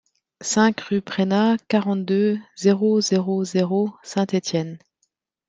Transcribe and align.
cinq 0.41 0.81
rue 0.81 0.99
Preynat, 1.03 1.57
quarante-deux, 1.67 2.39
zéro 2.57 3.01
zéro 3.01 3.45
zéro, 3.45 3.93
Saint-Étienne 4.01 4.79